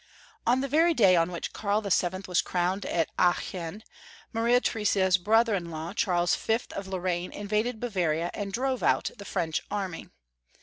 [0.47, 2.21] On the very day on which Karl VII.
[2.27, 3.83] was crowned at Aachen,
[4.33, 6.57] Maria Theresa's brother in law, Charles V.
[6.71, 10.09] of Lorraine, invaded Bavaria, and drove out the French army.